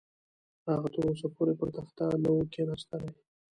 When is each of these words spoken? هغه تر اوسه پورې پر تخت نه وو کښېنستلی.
هغه 0.69 0.87
تر 0.93 1.03
اوسه 1.09 1.27
پورې 1.35 1.53
پر 1.59 1.67
تخت 1.77 1.95
نه 2.23 2.29
وو 2.33 2.49
کښېنستلی. 2.51 3.11